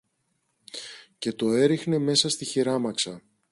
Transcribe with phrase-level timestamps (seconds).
[1.17, 3.21] και το έριχνε μέσα στη χειράμαξα.